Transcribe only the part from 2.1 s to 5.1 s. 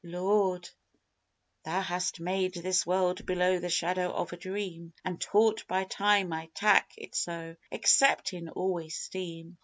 made this world below the shadow of a dream,